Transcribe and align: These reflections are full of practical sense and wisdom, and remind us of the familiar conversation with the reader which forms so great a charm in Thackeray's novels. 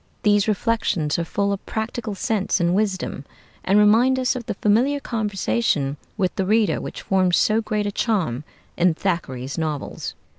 These 0.23 0.47
reflections 0.47 1.19
are 1.19 1.23
full 1.23 1.53
of 1.53 1.63
practical 1.67 2.15
sense 2.15 2.59
and 2.59 2.73
wisdom, 2.73 3.23
and 3.63 3.77
remind 3.77 4.17
us 4.17 4.35
of 4.35 4.47
the 4.47 4.55
familiar 4.55 4.99
conversation 4.99 5.95
with 6.17 6.35
the 6.37 6.45
reader 6.47 6.81
which 6.81 7.03
forms 7.03 7.37
so 7.37 7.61
great 7.61 7.85
a 7.85 7.91
charm 7.91 8.43
in 8.75 8.95
Thackeray's 8.95 9.59
novels. 9.59 10.15